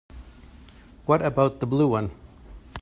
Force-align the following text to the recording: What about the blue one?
What 1.05 1.21
about 1.23 1.59
the 1.59 1.67
blue 1.67 1.89
one? 1.89 2.09